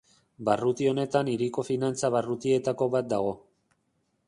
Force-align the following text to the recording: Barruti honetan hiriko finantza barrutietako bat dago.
Barruti 0.47 0.87
honetan 0.91 1.29
hiriko 1.33 1.65
finantza 1.69 2.11
barrutietako 2.17 2.91
bat 2.99 3.13
dago. 3.15 3.37